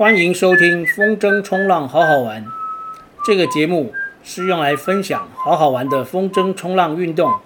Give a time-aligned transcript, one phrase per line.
[0.00, 2.46] 欢迎收听风筝冲浪好好玩。
[3.22, 3.92] 这个节目
[4.22, 7.38] 是用来分享好好玩的风筝冲浪运动，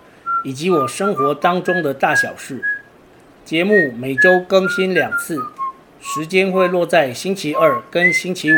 [0.45, 2.63] 以及我生活当中的大小事。
[3.45, 5.37] 节目每周更新两次，
[5.99, 8.57] 时间会落在星期二跟星期五。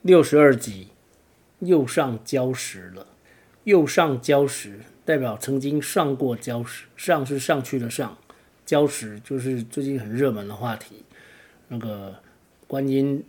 [0.00, 0.92] 六十二集，
[1.58, 3.06] 又上礁石了。
[3.68, 6.86] 右上礁石，代表曾经上过礁石。
[6.96, 8.16] 上是上去的上，
[8.66, 11.04] 礁石就是最近很热门的话题。
[11.68, 12.14] 那个
[12.66, 13.22] 观音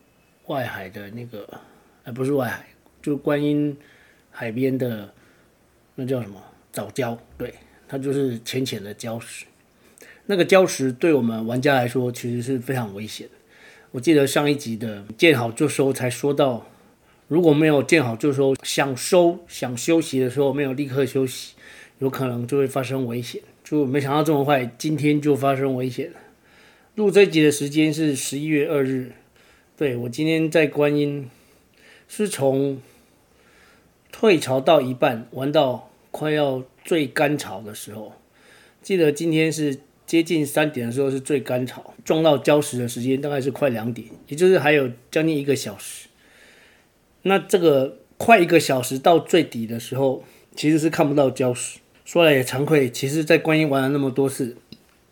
[0.46, 1.60] 外海的那个，
[2.06, 2.66] 哎，不是外海，
[3.02, 3.76] 就观音
[4.32, 5.14] 海边的
[5.96, 7.18] 那叫什么藻礁？
[7.38, 7.54] 对，
[7.86, 9.46] 它就是浅浅的礁石。
[10.28, 13.34] 那个礁石对我们玩家来说，其实是非常危险的。
[13.92, 16.66] 我记得上一集的见好就收才说到。
[17.30, 21.54] 如果没有见好就收，想收想休息的时候没有立刻休息，
[22.00, 23.40] 有可能就会发生危险。
[23.64, 26.18] 就没想到这么快，今天就发生危险了。
[26.96, 29.12] 录这集的时间是十一月二日，
[29.78, 31.30] 对，我今天在观音，
[32.08, 32.82] 是从
[34.12, 38.14] 退潮到一半玩到快要最干潮的时候。
[38.82, 46.09] 记得今天是接近三点的时候是最干潮，撞到礁石的时间大概是快两点，也就是还有将近一个小时。
[47.24, 50.24] 那这个快一个小时到最底的时候，
[50.56, 51.80] 其实是看不到礁石。
[52.06, 54.58] 说来也惭愧，其实，在观音玩了那么多次，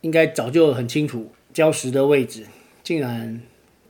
[0.02, 2.46] 应该早就很清楚礁石的位置。
[2.84, 3.42] 竟然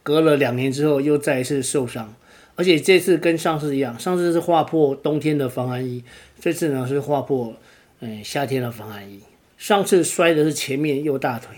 [0.04, 2.14] 隔了两年之后又再一次受伤，
[2.56, 6.04] 而且这次跟上次一样，上次是划破冬天的防寒衣，
[6.40, 7.56] 这次呢是划破
[8.00, 9.22] 嗯夏天的防寒衣。
[9.58, 11.56] 上次摔的是前面右大腿，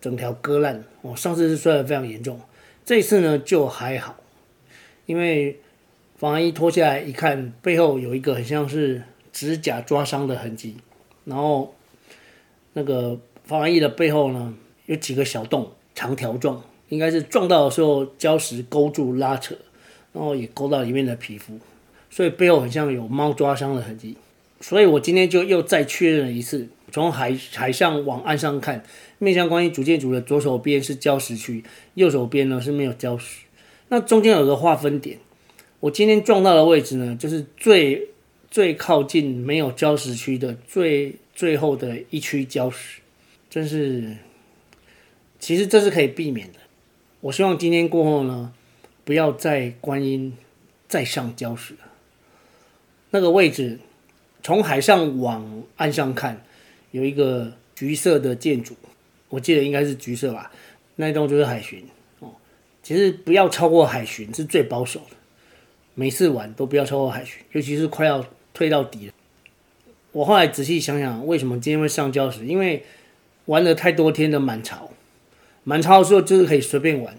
[0.00, 0.84] 整条割烂。
[1.02, 2.40] 哦，上次是摔得非常严重，
[2.84, 4.16] 这次呢就还好。
[5.06, 5.58] 因为
[6.16, 10.76] 防寒衣脱下来一看，背后有一个很像是指甲抓伤的痕迹，
[11.24, 11.74] 然后
[12.72, 14.54] 那个防寒衣的背后呢
[14.86, 19.56] 有几个小洞，长条状，应该是撞到的时候礁石勾住拉扯，
[20.12, 21.58] 然后也勾到里面的皮肤，
[22.10, 24.16] 所以背后很像有猫抓伤的痕迹。
[24.58, 28.82] 所以我今天就又再确认了一次，从海海上往岸上看，
[29.18, 31.62] 面向观音主建筑的左手边是礁石区，
[31.92, 33.45] 右手边呢是没有礁石。
[33.88, 35.18] 那中间有个划分点，
[35.80, 38.08] 我今天撞到的位置呢，就是最
[38.50, 43.00] 最靠近没有礁石区的最最后的一区礁石，
[43.48, 44.16] 真是，
[45.38, 46.58] 其实这是可以避免的。
[47.20, 48.52] 我希望今天过后呢，
[49.04, 50.36] 不要再观音
[50.88, 51.80] 再上礁石了。
[53.10, 53.78] 那个位置，
[54.42, 56.44] 从海上往岸上看，
[56.90, 58.74] 有一个橘色的建筑，
[59.28, 60.50] 我记得应该是橘色吧，
[60.96, 61.84] 那一栋就是海巡。
[62.86, 65.16] 其实不要超过海巡是最保守的，
[65.96, 68.24] 每次玩都不要超过海巡，尤其是快要
[68.54, 69.12] 退到底了。
[70.12, 72.46] 我后来仔细想想，为什么今天会上礁石？
[72.46, 72.84] 因为
[73.46, 74.92] 玩了太多天的满潮，
[75.64, 77.18] 满潮的时候就是可以随便玩，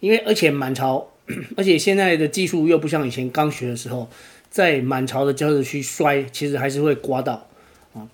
[0.00, 1.08] 因为而且满潮，
[1.56, 4.10] 而且现在的技术又不像以前刚学的时候，
[4.50, 7.48] 在满潮的礁石区摔，其实还是会刮到
[7.94, 8.06] 啊。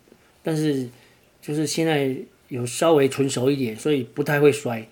[0.44, 0.88] 但是
[1.40, 2.14] 就是现在
[2.46, 4.86] 有稍微纯熟一点，所以不太会摔。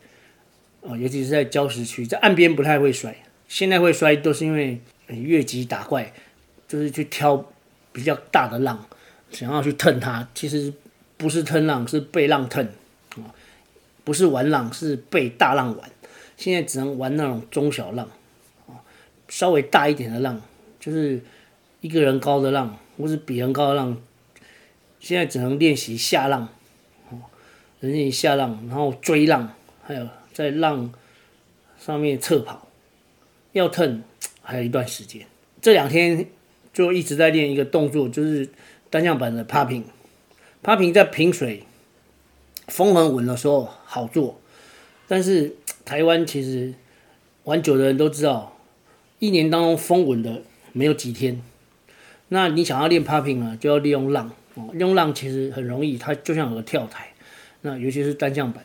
[0.83, 3.15] 哦，尤其是在礁石区，在岸边不太会摔。
[3.49, 6.13] 现在会摔都是因为越级打怪，
[6.67, 7.45] 就是去挑
[7.93, 8.87] 比较大的浪，
[9.31, 10.27] 想要去蹭它。
[10.35, 10.73] 其实
[11.17, 12.65] 不是蹭浪，是被浪蹭。
[13.17, 13.35] 啊，
[14.05, 15.91] 不是玩浪，是被大浪玩。
[16.37, 18.09] 现在只能玩那种中小浪，
[18.69, 18.81] 啊，
[19.29, 20.41] 稍微大一点的浪，
[20.79, 21.21] 就是
[21.81, 24.01] 一个人高的浪，或是比人高的浪。
[25.01, 26.49] 现在只能练习下浪，
[27.11, 27.19] 哦，
[27.81, 29.53] 练习下浪，然后追浪，
[29.83, 30.07] 还有。
[30.33, 30.93] 在浪
[31.79, 32.69] 上面侧跑，
[33.53, 34.03] 要腾
[34.43, 35.27] 还有一段时间。
[35.61, 36.27] 这两天
[36.73, 38.49] 就一直在练一个动作，就是
[38.89, 39.85] 单向板的 popping。
[40.63, 41.65] popping 在平水
[42.69, 44.41] 风很稳的时候好做，
[45.09, 46.75] 但是台湾其实
[47.45, 48.57] 玩久的人都知道，
[49.19, 50.43] 一年当中风稳的
[50.73, 51.43] 没有几天。
[52.29, 54.71] 那你想要练 popping 呢，就要利用浪哦。
[54.75, 57.09] 用浪其实很容易，它就像有个跳台。
[57.63, 58.65] 那尤其是单向板。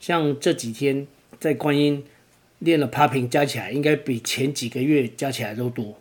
[0.00, 1.06] 像这几天
[1.38, 2.04] 在观音
[2.58, 5.94] 练了 popping，加起来应该比前几个月加起来都多。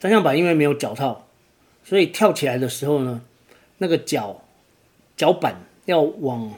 [0.00, 1.28] 单向板因为没有脚套，
[1.84, 3.22] 所以跳起来的时候呢，
[3.78, 4.42] 那个脚
[5.16, 6.52] 脚板要往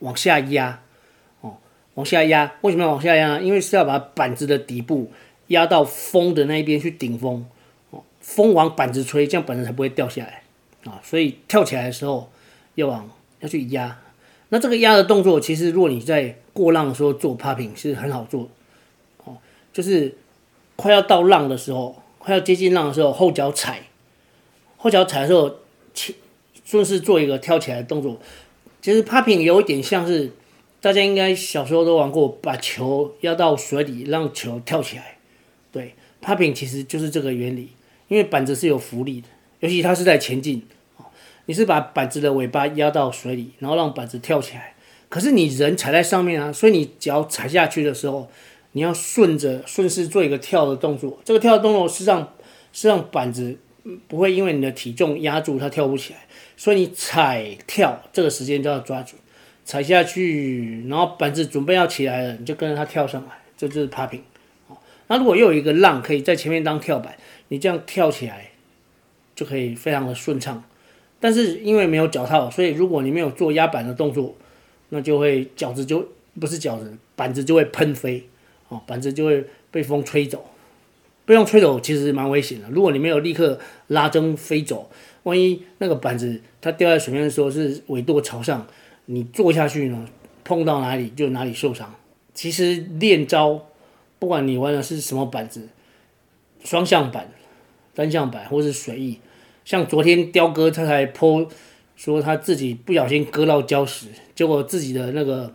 [0.00, 0.82] 往下压，
[1.40, 1.56] 哦，
[1.94, 2.52] 往下压。
[2.60, 3.42] 为什么要往下压呢？
[3.42, 5.10] 因为是要把板子的底部
[5.46, 7.46] 压到风的那一边去顶风，
[7.88, 10.42] 哦，风往板子吹，这样板子才不会掉下来
[10.84, 11.00] 啊。
[11.02, 12.30] 所以跳起来的时候
[12.74, 13.10] 要往
[13.40, 13.98] 要去压。
[14.54, 18.50] 那这个压的动作，其实如果你在过浪的时候做 popping 是很好做，
[19.24, 19.38] 哦，
[19.72, 20.14] 就是
[20.76, 23.88] 快要到浪的时候，快要接近浪的时候，后脚踩，
[24.76, 25.56] 后脚踩的时候
[25.94, 26.14] 前
[26.66, 28.20] 顺势做一个跳起来的动作。
[28.82, 30.30] 其实 popping 有一点像是
[30.82, 35.16] 大家应该小时候都玩过，把球压到水里，让球跳起来。
[35.72, 37.70] 对，popping 其实就是这个原理，
[38.08, 39.28] 因为板子是有浮力的，
[39.60, 40.62] 尤其它是在前进。
[41.46, 44.74] 你是把板子的尾巴压到水里，然后让板子跳起来。
[45.08, 48.30] 可是你人踩在上面啊，所以你脚踩下去的时候，
[48.72, 51.20] 你要顺着顺势做一个跳的动作。
[51.24, 52.32] 这个跳的动作是让
[52.72, 53.58] 是让板子
[54.08, 56.20] 不会因为你的体重压住它跳不起来。
[56.56, 59.16] 所以你踩跳这个时间就要抓住，
[59.64, 64.20] 踩下去，然后板子准备要起来了，你就跟着它跳上来，这就是 popping。
[65.08, 67.16] 那如果又有一个浪可以在前面当跳板，
[67.48, 68.52] 你这样跳起来
[69.34, 70.62] 就可以非常的顺畅。
[71.22, 74.34] 但是因为没有脚套，所以如果你没有做压板的动作，
[74.88, 76.04] 那就会脚子就
[76.40, 78.26] 不是脚子，板子就会喷飞，
[78.68, 80.44] 哦，板子就会被风吹走。
[81.24, 82.68] 被风吹走其实蛮危险的。
[82.70, 84.90] 如果你没有立刻拉针飞走，
[85.22, 88.66] 万一那个板子它掉在水面的时候是尾舵朝上，
[89.06, 90.08] 你坐下去呢，
[90.42, 91.94] 碰到哪里就哪里受伤。
[92.34, 93.66] 其实练招，
[94.18, 95.68] 不管你玩的是什么板子，
[96.64, 97.30] 双向板、
[97.94, 99.20] 单向板或是水翼。
[99.64, 101.48] 像昨天雕哥他才 po
[101.94, 105.54] 说他自己不小心割到礁石，结果自己的那个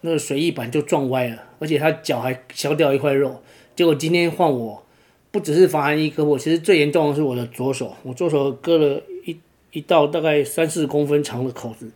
[0.00, 3.42] 那个水翼板就撞歪了，而且他脚还削掉一块肉。
[3.76, 4.82] 结果今天换我，
[5.30, 9.36] 不只是防寒衣割破，其实最严重的是我的左手，我左手割了一
[9.72, 11.90] 一道大概三四公分长的口子。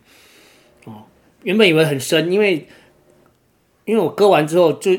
[0.85, 1.05] 哦，
[1.41, 2.67] 原本以为很深，因为
[3.85, 4.91] 因为我割完之后就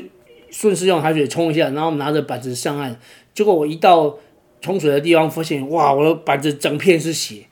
[0.49, 2.99] 顺势用海水冲一下，然后拿着板子上岸，
[3.33, 4.17] 结果我一到。
[4.61, 7.45] 冲水的地方发现，哇，我的板子整片是血，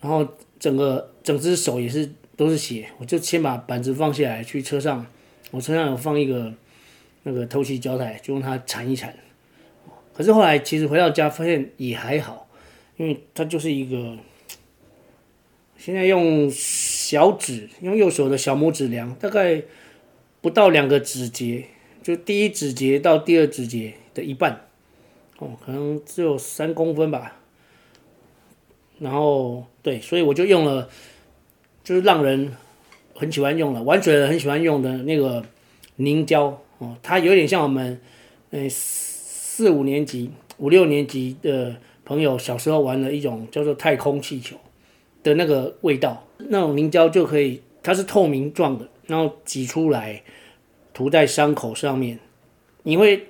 [0.00, 0.26] 然后
[0.58, 5.04] 整个整只手也是都是血，我就先把板子放下来去车上，
[5.50, 6.52] 我车上有放一个
[7.24, 9.14] 那个透气胶带，就用它缠一缠。
[10.12, 12.48] 可是后来其实回到家发现也还好，
[12.96, 14.16] 因为它就是一个，
[15.76, 19.60] 现在用小指用右手的小拇指量，大概
[20.40, 21.64] 不到两个指节，
[22.00, 24.68] 就第一指节到第二指节的一半。
[25.44, 27.36] 哦，可能只有三公分吧。
[28.98, 30.88] 然后对，所以我就用了，
[31.82, 32.50] 就是让人
[33.14, 35.44] 很喜欢用的，玩水人很喜欢用的那个
[35.96, 38.00] 凝胶哦，它有点像我们
[38.52, 41.76] 嗯四五年级、五六年级的
[42.06, 44.56] 朋友小时候玩的一种叫做太空气球
[45.22, 46.26] 的那个味道。
[46.38, 50.22] 那种凝胶就可以，它是透明状的，然后挤出来
[50.94, 52.18] 涂在伤口上面，
[52.84, 53.26] 你会。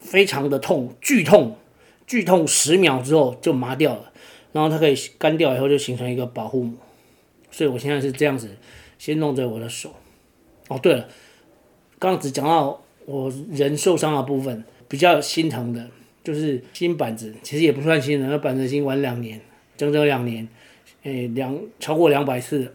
[0.00, 1.56] 非常的痛，剧痛，
[2.06, 4.10] 剧痛十秒之后就麻掉了，
[4.52, 6.74] 然后它可以干掉以后就形成一个保护膜，
[7.50, 8.56] 所以我现在是这样子，
[8.98, 9.94] 先弄着我的手。
[10.68, 11.08] 哦，对了，
[11.98, 15.88] 刚刚只讲到我人受伤的部分，比较心疼的
[16.24, 19.40] 就是新板子，其实也不算新的，那板子已经玩两年，
[19.76, 20.48] 整整两年，
[21.02, 22.74] 诶，两超过两百次。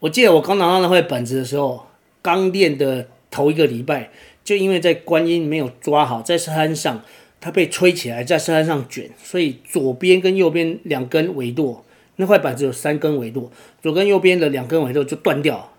[0.00, 1.86] 我记得我刚拿到那块板子的时候，
[2.22, 4.10] 刚练的头一个礼拜。
[4.48, 7.04] 就因为在观音没有抓好，在山上
[7.38, 11.84] 它被吹起来，在山上卷，所以左边跟右边两根尾舵，
[12.16, 13.52] 那块板子有三根尾舵，
[13.82, 15.74] 左跟右边的两根尾舵就断掉，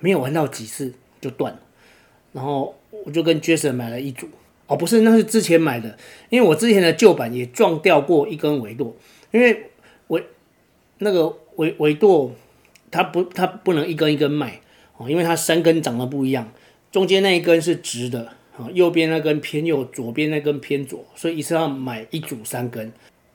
[0.00, 1.58] 没有玩到几次就断了。
[2.34, 4.28] 然后我就跟 Jason 买了一组，
[4.66, 5.96] 哦，不是，那是之前买的，
[6.28, 8.94] 因为我之前的旧板也撞掉过一根尾舵，
[9.30, 9.70] 因为
[10.08, 10.22] 尾
[10.98, 12.30] 那个尾尾舵
[12.90, 14.60] 它不它不能一根一根卖
[14.98, 16.52] 哦，因为它三根长得不一样。
[16.92, 22.92] 中间那一根是直的，啊，右边那根偏右，左边那根偏左，所以一次要买一组三根。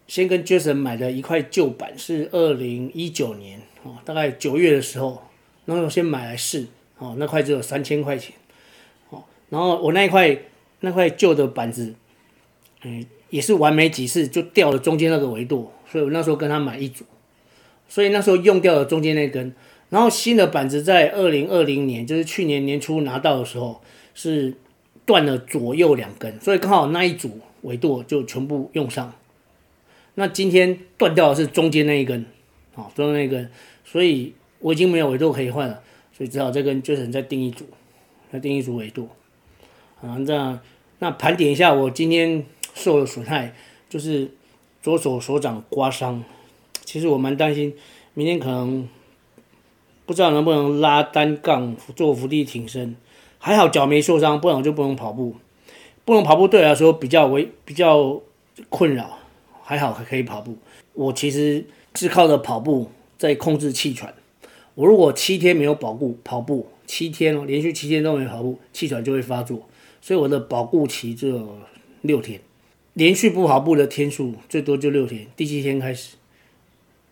[0.08, 5.22] 先跟 Jason 买的一块旧板是二零一九年，啊，大概九月的时候，
[5.65, 6.67] 然后我先买来试，
[6.98, 8.36] 哦，那块只有三千块钱，
[9.10, 10.38] 哦，然后我那一块
[10.81, 11.93] 那块旧的板子，
[12.84, 17.05] 嗯，也是玩没几次就掉了中间那个维度，所以我那时候跟他买一组，
[17.88, 19.53] 所以那时候用掉了中间那根。
[19.92, 23.82] 然后新的板子在二零二零年，就是去年年初拿到的时候，
[24.14, 24.54] 是
[25.06, 29.14] 断了左右两根，所以刚好那一组尾舵就全部用上。
[30.16, 32.26] 那今天断掉的是中间那一根，
[32.74, 33.52] 啊，中间那一根，
[33.84, 35.84] 所以我已经没有尾舵可以换了，
[36.18, 37.66] 所以只好再跟 Jason 再订一组，
[38.32, 39.10] 再订一组尾舵。
[40.02, 40.58] 啊，这样
[41.00, 43.54] 那盘点一下我今天受的损害，
[43.90, 44.32] 就是
[44.82, 46.24] 左手手掌刮伤，
[46.86, 47.76] 其实我蛮担心
[48.14, 48.88] 明天可能。
[50.12, 52.98] 不知道能不能拉单杠做伏地挺身，
[53.39, 55.38] 还好脚没受伤，不然我就不能跑步。
[56.03, 58.22] 不能跑步对我来说比较为比较
[58.68, 59.20] 困扰，
[59.63, 60.58] 还好还可以跑步。
[60.91, 61.65] 我其实
[61.96, 64.13] 是靠着跑步在控制气喘。
[64.75, 69.65] 我如果七天没有保固跑步，七天哦，连续七天都没跑步，气喘就会发作。
[70.01, 71.58] 所以我的保固期只有
[72.01, 72.41] 六天，
[72.96, 76.15] 连续不跑步的天数最多就六天，第七天开始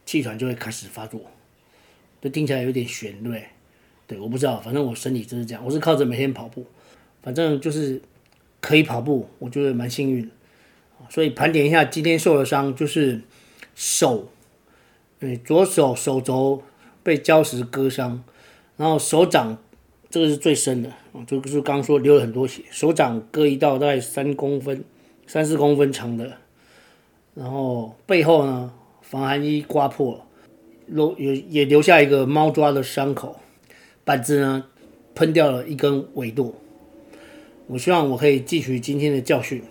[0.05, 1.21] 气喘就会开始发作。
[2.21, 3.43] 这听起来有点玄，对
[4.07, 4.19] 对？
[4.19, 5.63] 我不知道，反正我身体就是这样。
[5.65, 6.65] 我是靠着每天跑步，
[7.21, 8.01] 反正就是
[8.59, 10.29] 可以跑步，我觉得蛮幸运。
[11.09, 13.21] 所以盘点一下今天受的伤，就是
[13.73, 14.27] 手，
[15.17, 16.61] 对，左手手肘
[17.01, 18.21] 被礁石割伤，
[18.75, 19.57] 然后手掌
[20.09, 20.91] 这个是最深的，
[21.25, 24.83] 就是刚刚说流了很多血，手掌割一道大概三公分、
[25.25, 26.37] 三四公分长的，
[27.33, 30.25] 然后背后呢防寒衣刮破了。
[30.89, 33.39] 留也也留下一个猫抓的伤口，
[34.03, 34.65] 板子呢
[35.15, 36.55] 喷掉了一根尾舵。
[37.67, 39.61] 我希望我可以汲取今天的教训，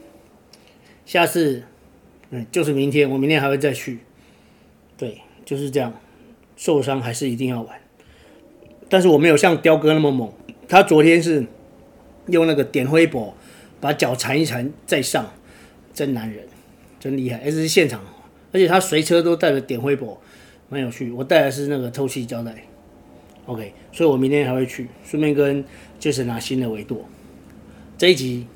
[1.05, 1.65] 下次，
[2.31, 3.99] 嗯，就是明天，我明天还会再去。
[4.97, 5.93] 对，就是这样，
[6.57, 7.81] 受伤还是一定要玩。
[8.89, 10.33] 但是我没有像雕哥那么猛，
[10.69, 11.45] 他昨天是
[12.29, 13.35] 用那个点挥搏
[13.81, 15.33] 把脚缠一缠再上，
[15.93, 16.47] 真男人，
[17.01, 18.01] 真厉害，而且是现场，
[18.53, 20.21] 而且他随车都带着点挥搏。
[20.69, 22.55] 蛮有趣，我带的是那个透气胶带
[23.47, 25.65] ，OK，所以我明天还会去，顺便跟
[25.99, 27.07] Jason 拿新的维度。
[27.97, 28.47] 这一集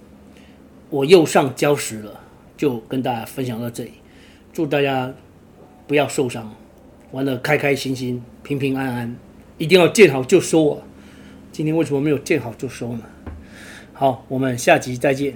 [0.91, 2.21] 我又上礁石了，
[2.57, 3.93] 就跟大家分享到这里，
[4.53, 5.15] 祝大家
[5.87, 6.55] 不要受伤，
[7.13, 9.17] 玩得开开心心、平平安安，
[9.57, 10.83] 一定要见好就收啊！
[11.51, 13.03] 今天为什么没有见好就收呢？
[13.95, 15.35] 好，我们下集再见。